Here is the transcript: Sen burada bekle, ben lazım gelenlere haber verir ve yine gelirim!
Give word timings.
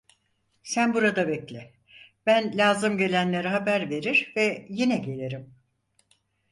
Sen 0.63 0.93
burada 0.93 1.27
bekle, 1.27 1.71
ben 2.25 2.57
lazım 2.57 2.97
gelenlere 2.97 3.47
haber 3.47 3.89
verir 3.89 4.33
ve 4.37 4.65
yine 4.69 4.97
gelirim! 4.97 5.53